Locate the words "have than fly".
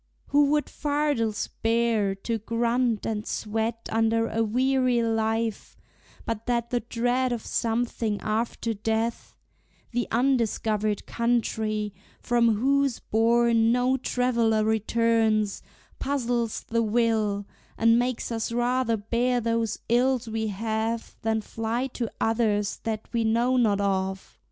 20.47-21.85